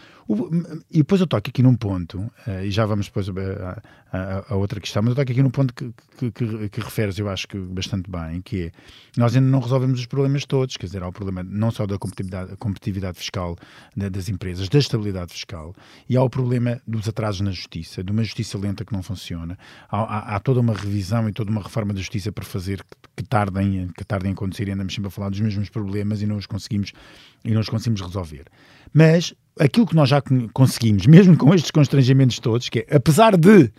[0.91, 3.81] E depois eu toco aqui num ponto, eh, e já vamos depois a,
[4.13, 7.17] a, a outra questão, mas eu toco aqui num ponto que, que, que, que referes,
[7.17, 8.71] eu acho que bastante bem, que é
[9.17, 11.97] nós ainda não resolvemos os problemas todos, quer dizer, há o problema não só da
[11.97, 13.55] competitividade, competitividade fiscal
[13.95, 15.75] das empresas, da estabilidade fiscal,
[16.07, 19.57] e há o problema dos atrasos na justiça, de uma justiça lenta que não funciona.
[19.89, 22.97] Há, há, há toda uma revisão e toda uma reforma da justiça para fazer que,
[23.17, 26.27] que, tardem, que tardem a acontecer e andamos sempre a falar dos mesmos problemas e
[26.27, 26.93] não os conseguimos,
[27.43, 28.45] e os conseguimos resolver.
[28.93, 30.21] Mas aquilo que nós já
[30.53, 33.71] conseguimos, mesmo com estes constrangimentos todos, que é, apesar de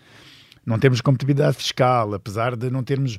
[0.64, 3.18] não termos competitividade fiscal, apesar de não termos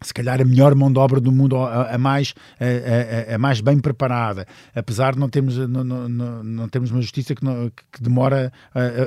[0.00, 3.38] se calhar a melhor mão de obra do mundo, a, a mais, a, a, a,
[3.38, 7.70] mais bem preparada, apesar de não termos, não, não, não termos uma justiça que, não,
[7.70, 8.52] que demora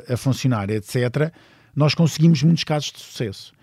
[0.10, 1.32] a, funcionar, etc.,
[1.74, 3.54] nós conseguimos muitos casos de sucesso.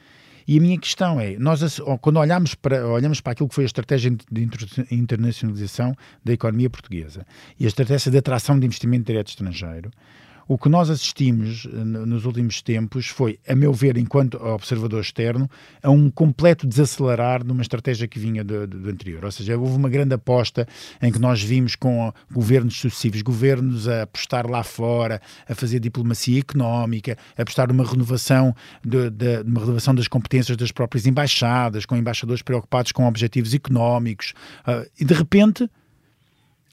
[0.49, 3.67] E a minha questão é, nós quando olhamos para, olhamos para aquilo que foi a
[3.67, 4.49] estratégia de
[4.91, 7.27] internacionalização da economia portuguesa
[7.61, 9.91] e a estratégia de atração de investimento direto estrangeiro,
[10.49, 15.49] o que nós assistimos eh, nos últimos tempos foi, a meu ver, enquanto observador externo,
[15.83, 19.27] a um completo desacelerar de uma estratégia que vinha do, do, anterior.
[19.27, 20.67] Ou seja, houve uma grande aposta
[21.03, 26.41] em que nós vimos com governos sucessivos, governos a apostar lá fora, a fazer diplomacia
[26.41, 31.95] económica, a apostar numa renovação, de, de, uma renovação das competências das próprias embaixadas, com
[31.95, 34.33] embaixadores preocupados com objetivos económicos.
[34.67, 35.69] Uh, e de repente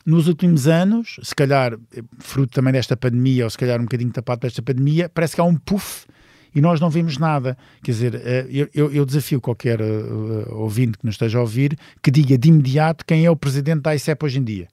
[0.06, 1.78] nos últimos anos, se calhar
[2.20, 5.44] fruto também desta pandemia, ou se calhar um bocadinho tapado desta pandemia, parece que há
[5.44, 6.06] um puff
[6.54, 7.58] e nós não vemos nada.
[7.84, 12.10] Quer dizer, eh, eu, eu desafio qualquer uh, ouvinte que nos esteja a ouvir que
[12.10, 14.68] diga de imediato quem é o presidente da ICEP hoje em dia.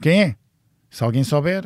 [0.00, 0.36] Quem é?
[0.90, 1.62] Se alguém souber,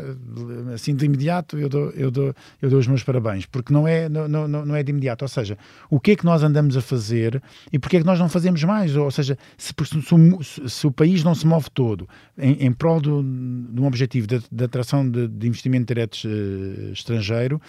[0.74, 4.06] assim de imediato, eu dou, eu dou, eu dou os meus parabéns, porque não é,
[4.06, 5.24] não, não, não é de imediato.
[5.24, 5.56] Ou seja,
[5.88, 8.62] o que é que nós andamos a fazer e porque é que nós não fazemos
[8.64, 8.94] mais?
[8.94, 12.06] Ou seja, se, se, se o país não se move todo
[12.36, 17.60] em, em prol de um objetivo de, de atração de, de, investimento direto uh, estrangeiro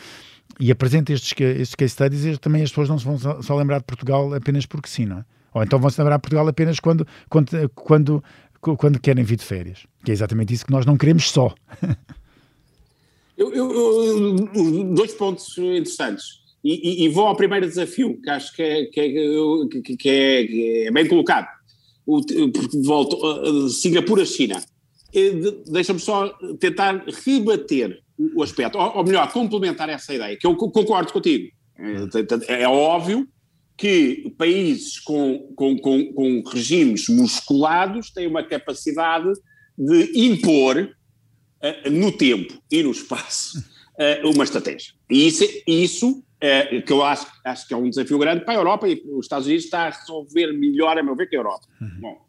[0.59, 3.85] e apresenta estes, estes case studies, também as pessoas não se vão só, lembrar de
[3.85, 5.25] Portugal apenas porque sim, não é?
[5.53, 8.23] Ou então vão se lembrar de Portugal apenas quando, quando, quando
[8.77, 9.85] quando querem vir de férias.
[10.03, 11.53] Que é exatamente isso que nós não queremos só.
[13.37, 13.71] eu, eu,
[14.53, 16.43] eu, dois pontos interessantes.
[16.63, 19.09] E, e, e, vou ao primeiro desafio, que acho que é, que é,
[19.81, 21.47] que é, que é bem colocado.
[22.07, 22.21] O,
[22.83, 24.61] volto, uh, Singapura-China.
[25.67, 28.01] Deixa-me só tentar rebater
[28.35, 31.51] o aspecto, ou, ou melhor, complementar essa ideia, que eu concordo contigo.
[31.77, 33.27] É, é óbvio
[33.77, 39.31] que países com, com, com, com regimes musculados têm uma capacidade
[39.77, 44.93] de impor uh, no tempo e no espaço uh, uma estratégia.
[45.09, 48.57] E isso, isso uh, que eu acho, acho que é um desafio grande para a
[48.57, 51.67] Europa e os Estados Unidos está a resolver melhor, a meu ver, que a Europa.
[51.81, 51.99] Uhum.
[51.99, 52.25] Bom,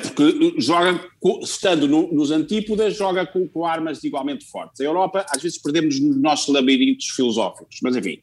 [0.00, 1.04] porque joga,
[1.42, 4.80] estando no, nos antípodas, joga com, com, armas igualmente fortes.
[4.80, 8.22] A Europa, às vezes, perdemos nos nossos labirintos filosóficos, mas enfim.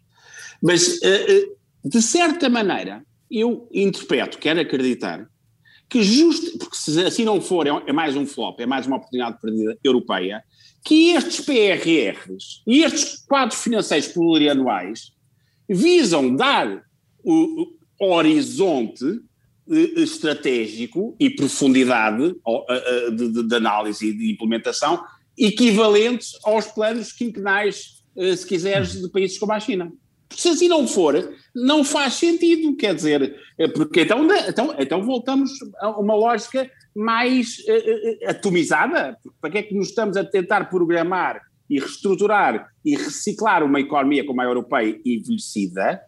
[0.64, 1.02] Mas
[1.84, 5.30] de certa maneira, eu interpreto, quero acreditar,
[5.90, 8.98] que justo, porque se assim não for, é, é mais um flop, é mais uma
[8.98, 10.44] oportunidade perdida europeia,
[10.84, 15.12] que estes PRRs e estes quadros financeiros plurianuais
[15.68, 16.84] visam dar
[17.24, 17.68] o,
[18.00, 19.06] o horizonte
[19.70, 22.36] eh, estratégico e profundidade
[23.16, 25.04] de, de, de, análise e de implementação
[25.38, 29.92] equivalentes aos planos quinquenais, eh, se quiseres, de países como a China.
[30.34, 35.52] Se assim não for, não faz sentido, quer dizer, é porque então, então, então voltamos
[35.80, 39.18] a uma lógica mais uh, atomizada.
[39.42, 44.26] Para que é que nos estamos a tentar programar e reestruturar e reciclar uma economia
[44.26, 46.02] como a europeia envelhecida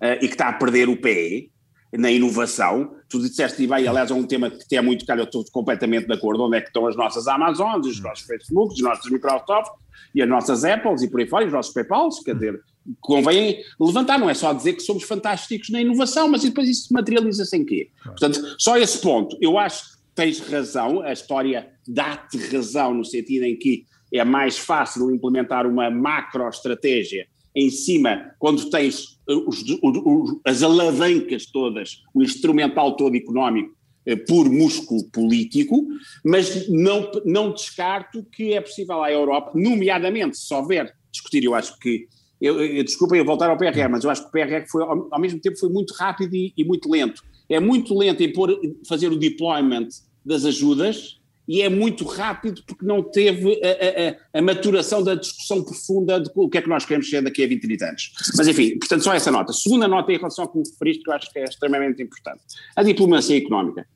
[0.00, 1.46] uh, e que está a perder o pé
[1.92, 2.94] na inovação?
[3.08, 5.44] Tu disseste, e bem, aliás, é um tema que te é muito caro, eu estou
[5.52, 9.10] completamente de acordo, onde é que estão as nossas Amazons, os nossos Facebooks, os nossos
[9.10, 9.72] Microsoft
[10.14, 12.60] e as nossas Apples e por aí fora, os nossos Paypals, quer dizer,
[13.00, 17.56] convém levantar, não é só dizer que somos fantásticos na inovação, mas depois isso materializa-se
[17.56, 17.90] em quê?
[18.04, 23.44] Portanto, só esse ponto, eu acho que tens razão, a história dá-te razão no sentido
[23.44, 30.40] em que é mais fácil implementar uma macro-estratégia em cima, quando tens eh, os, os,
[30.44, 35.86] as alavancas todas, o instrumental todo económico, eh, por músculo político,
[36.24, 41.78] mas não, não descarto que é possível à Europa, nomeadamente se houver discutir, eu acho
[41.78, 42.08] que
[42.42, 45.20] eu, eu, desculpem voltar ao PRR, mas eu acho que o PRR foi, ao, ao
[45.20, 47.22] mesmo tempo foi muito rápido e, e, muito lento.
[47.48, 49.88] É muito lento em pôr, fazer o deployment
[50.24, 55.62] das ajudas e é muito rápido porque não teve a, a, a, maturação da discussão
[55.62, 58.12] profunda de o que é que nós queremos ser daqui a 20, 30 anos.
[58.36, 59.52] Mas enfim, portanto, só essa nota.
[59.52, 62.40] Segunda nota em relação ao que me referiste, que eu acho que é extremamente importante.
[62.74, 63.86] A diplomacia económica.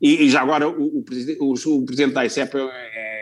[0.00, 2.68] E, e já agora o, o, presidente, o, presidente da ICEP, eu,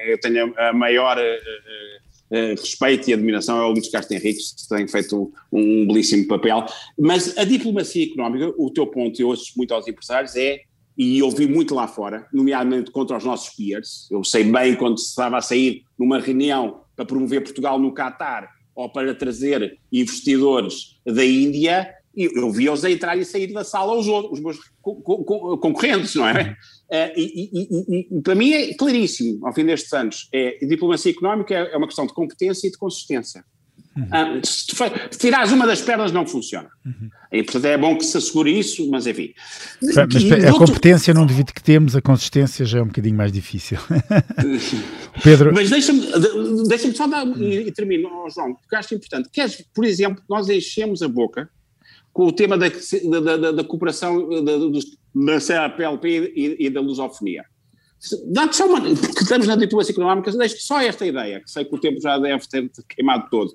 [0.07, 2.01] eu tenho a maior uh, uh,
[2.33, 6.64] respeito e admiração, é o Luís Castro Henriques, que tem feito um, um belíssimo papel.
[6.99, 10.61] Mas a diplomacia económica, o teu ponto, eu ouço muito aos empresários, é
[10.97, 14.09] e ouvi muito lá fora, nomeadamente contra os nossos peers.
[14.11, 18.49] Eu sei bem quando se estava a sair numa reunião para promover Portugal no Qatar
[18.75, 24.07] ou para trazer investidores da Índia, eu via-os a entrar e sair da sala os,
[24.07, 26.57] outros, os meus concorrentes, não é?
[26.90, 31.11] Uh, e, e, e, e, para mim é claríssimo, ao fim destes anos, é, diplomacia
[31.11, 33.44] económica é, uma questão de competência e de consistência.
[33.96, 34.09] Uhum.
[34.11, 34.64] Ah, se,
[35.11, 36.68] se tirares uma das pernas, não funciona.
[36.85, 37.11] Uhum.
[37.31, 39.35] E, portanto, é bom que se assegure isso, mas enfim.
[39.83, 43.79] Mas, a competência não devido que temos, a consistência já é um bocadinho mais difícil.
[45.22, 45.53] Pedro.
[45.53, 46.07] Mas deixa-me
[46.68, 49.29] deixa só dar, e, e termino, oh, João, porque acho importante.
[49.31, 51.48] Queres, por exemplo, nós enchemos a boca
[52.12, 57.44] com o tema da, da, da, da cooperação da, da CAPLP e, e da lusofonia.
[58.27, 58.81] Dá-te só uma.
[58.81, 62.18] Porque estamos na diplomacia económica, deixo só esta ideia, que sei que o tempo já
[62.18, 63.55] deve ter queimado todo.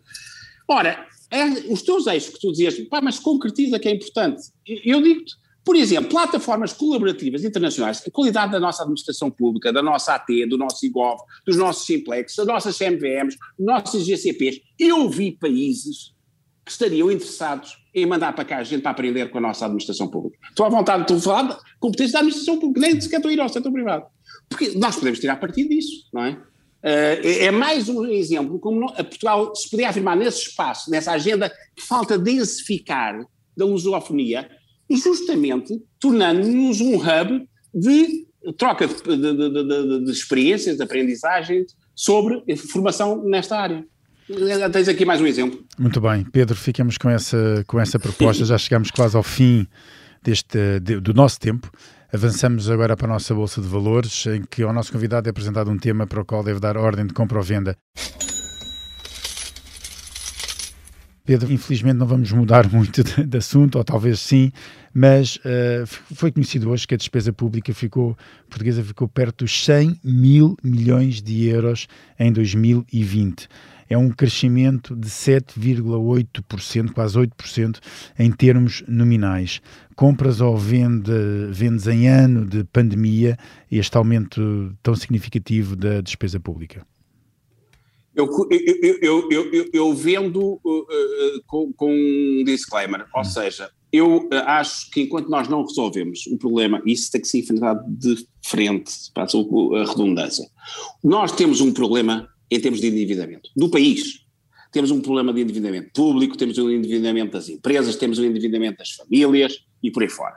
[0.68, 4.42] Ora, é, os teus eixos que tu dizias, pá, mas concretiza que é importante.
[4.66, 10.16] Eu digo-te, por exemplo, plataformas colaborativas internacionais, a qualidade da nossa administração pública, da nossa
[10.16, 14.62] AT, do nosso IGOV, dos nossos Simplex, das nossas CMVMs, dos nossos GCPs.
[14.80, 16.16] Eu vi países
[16.64, 20.08] que estariam interessados em mandar para cá a gente para aprender com a nossa administração
[20.08, 20.38] pública.
[20.50, 23.40] Estou à vontade de falar de competência da administração pública, nem sequer estou a ir
[23.40, 24.06] ao setor privado.
[24.48, 26.32] Porque nós podemos tirar partido disso, não é?
[26.32, 31.50] Uh, é mais um exemplo como não, Portugal se podia afirmar nesse espaço, nessa agenda
[31.76, 33.20] que falta densificar
[33.58, 34.48] da lusofonia,
[34.90, 43.24] justamente tornando-nos um hub de troca de, de, de, de, experiências, de aprendizagens sobre formação
[43.24, 43.84] nesta área.
[44.74, 45.64] Tens aqui mais um exemplo.
[45.80, 46.26] Muito bem.
[46.26, 49.66] Pedro, ficamos com essa, com essa proposta, já chegamos quase ao fim
[50.22, 51.72] deste, do nosso tempo.
[52.14, 55.72] Avançamos agora para a nossa Bolsa de Valores, em que ao nosso convidado é apresentado
[55.72, 57.78] um tema para o qual deve dar ordem de compra ou venda.
[61.26, 64.52] Pedro, infelizmente não vamos mudar muito de, de assunto, ou talvez sim,
[64.94, 68.18] mas uh, foi conhecido hoje que a despesa pública ficou,
[68.50, 71.88] portuguesa ficou perto dos 100 mil milhões de euros
[72.20, 73.48] em 2020
[73.90, 77.80] é um crescimento de 7,8%, quase 8%
[78.20, 79.62] em termos nominais.
[79.96, 83.38] Compras ou venda, vendas em ano de pandemia,
[83.72, 86.86] este aumento tão significativo da despesa pública?
[88.18, 88.28] Eu,
[89.02, 93.24] eu, eu, eu vendo uh, uh, com, com, um disclaimer, ou hum.
[93.24, 97.40] seja, eu uh, acho que enquanto nós não resolvemos o problema, isso tem que ser
[97.40, 100.48] enfrentado de frente, para a redundância,
[101.04, 104.26] nós temos um problema em termos de endividamento do país.
[104.72, 108.92] Temos um problema de endividamento público, temos um endividamento das empresas, temos um endividamento das
[108.92, 110.36] famílias e por aí fora.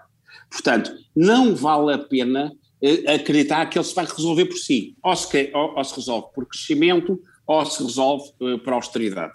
[0.51, 4.97] Portanto, não vale a pena eh, acreditar que ele se vai resolver por si.
[5.03, 9.33] Ou se, ou, ou se resolve por crescimento, ou se resolve uh, por austeridade.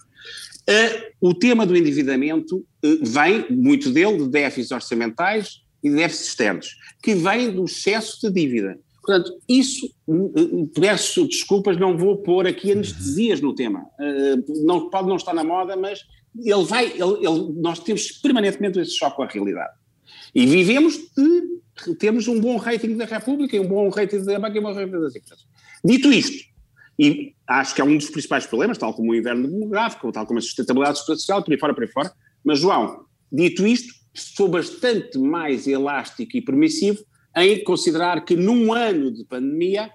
[0.67, 2.65] Uh, o tema do endividamento
[3.01, 8.79] vem, muito dele, de déficits orçamentais e déficits externos, que vem do excesso de dívida.
[9.05, 9.87] Portanto, isso,
[10.73, 13.85] peço desculpas, não vou pôr aqui anestesias no tema.
[13.99, 15.99] Uh, não, pode não estar na moda, mas
[16.35, 19.73] ele vai, ele, ele, nós temos permanentemente esse choque com a realidade.
[20.33, 24.59] E vivemos de termos um bom rating da República, um bom rating da Banca e
[24.59, 25.45] um bom rating das empresas.
[25.83, 26.43] Dito isto,
[26.97, 30.39] e acho que é um dos principais problemas, tal como o inverno demográfico, tal como
[30.39, 32.11] a sustentabilidade social, por aí fora, por aí fora,
[32.43, 39.11] mas João, dito isto, sou bastante mais elástico e permissivo em considerar que num ano
[39.11, 39.91] de pandemia,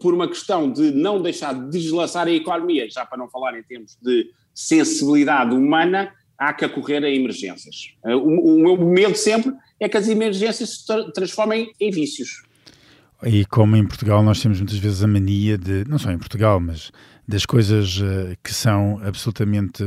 [0.00, 3.62] por uma questão de não deixar de deslaçar a economia, já para não falar em
[3.62, 7.94] termos de sensibilidade humana, há que acorrer a emergências.
[8.04, 12.42] Eh, o, meu medo sempre é que as emergências se tra transformem em vícios.
[13.22, 16.58] E como em Portugal nós temos muitas vezes a mania de, não só em Portugal,
[16.58, 16.90] mas
[17.28, 19.84] das coisas uh, que são absolutamente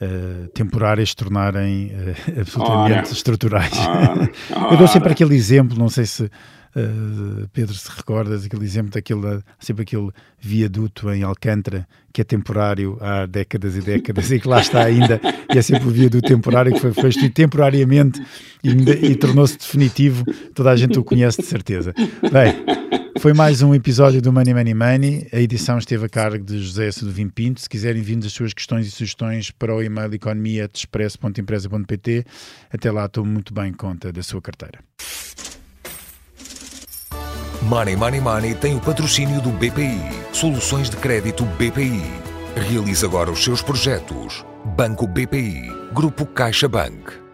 [0.00, 3.78] uh, temporárias se tornarem uh, absolutamente ora, estruturais.
[3.78, 4.72] Ora, ora.
[4.72, 9.42] Eu dou sempre aquele exemplo, não sei se uh, Pedro se recordas, aquele exemplo daquele,
[9.58, 14.60] sempre aquele viaduto em Alcântara que é temporário há décadas e décadas e que lá
[14.60, 15.20] está ainda,
[15.54, 18.20] e é sempre o viaduto temporário que foi feito temporariamente
[18.64, 21.94] e, e tornou-se definitivo, toda a gente o conhece de certeza.
[22.32, 25.26] Bem, Foi mais um episódio do Money Money Money.
[25.32, 27.60] A edição esteve a cargo de José Seduvim Pinto.
[27.60, 32.24] Se quiserem vir as suas questões e sugestões para o e-mail economia.expresso.empresa.pt.
[32.72, 34.78] Até lá, estou muito bem conta da sua carteira.
[37.62, 39.98] Money Money Money tem o patrocínio do BPI.
[40.32, 42.00] Soluções de crédito BPI.
[42.68, 44.46] Realize agora os seus projetos.
[44.76, 45.68] Banco BPI.
[45.92, 47.29] Grupo CaixaBank.